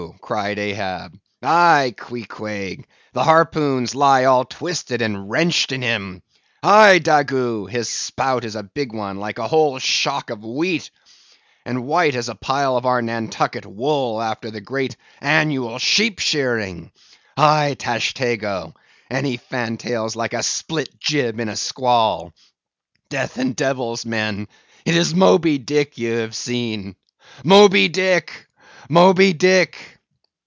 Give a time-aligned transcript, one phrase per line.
[0.21, 6.23] cried Ahab, "aye, Queequeg, the harpoons lie all twisted and wrenched in him;
[6.63, 10.89] aye, Daggoo, his spout is a big one, like a whole shock of wheat,
[11.65, 16.91] and white as a pile of our Nantucket wool after the great annual sheep shearing;
[17.37, 18.73] aye, Tashtego,
[19.09, 22.33] and he fan tails like a split jib in a squall.
[23.09, 24.03] Death and devils!
[24.05, 24.47] men,
[24.83, 29.97] it is Moby Dick ye have seen—Moby Dick—Moby Dick!"